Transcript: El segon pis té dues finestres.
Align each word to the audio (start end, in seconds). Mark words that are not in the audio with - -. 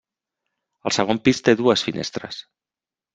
El 0.89 0.95
segon 0.95 1.19
pis 1.27 1.41
té 1.49 1.55
dues 1.59 1.83
finestres. 1.89 2.41